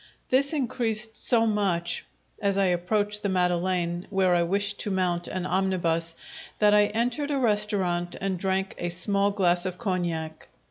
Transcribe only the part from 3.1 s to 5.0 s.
the Madeleine, where I wished to